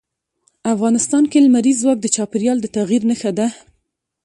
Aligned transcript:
افغانستان 0.73 1.23
کې 1.31 1.43
لمریز 1.45 1.77
ځواک 1.83 1.97
د 2.01 2.07
چاپېریال 2.15 2.57
د 2.61 2.67
تغیر 2.77 3.01
نښه 3.09 3.31
ده. 3.37 3.47